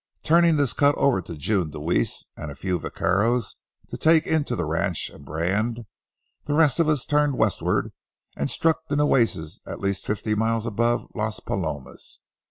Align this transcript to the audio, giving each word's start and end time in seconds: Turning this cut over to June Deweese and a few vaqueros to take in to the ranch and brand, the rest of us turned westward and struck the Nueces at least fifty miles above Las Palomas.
Turning 0.23 0.55
this 0.55 0.73
cut 0.73 0.95
over 0.95 1.21
to 1.21 1.37
June 1.37 1.69
Deweese 1.69 2.25
and 2.35 2.49
a 2.49 2.55
few 2.55 2.79
vaqueros 2.79 3.57
to 3.89 3.97
take 3.97 4.25
in 4.25 4.43
to 4.43 4.55
the 4.55 4.65
ranch 4.65 5.11
and 5.11 5.23
brand, 5.23 5.85
the 6.45 6.55
rest 6.55 6.79
of 6.79 6.89
us 6.89 7.05
turned 7.05 7.37
westward 7.37 7.93
and 8.35 8.49
struck 8.49 8.87
the 8.89 8.95
Nueces 8.95 9.59
at 9.67 9.79
least 9.79 10.03
fifty 10.07 10.33
miles 10.33 10.65
above 10.65 11.05
Las 11.13 11.39
Palomas. 11.39 12.17